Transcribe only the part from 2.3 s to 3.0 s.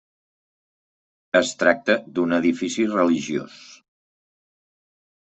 edifici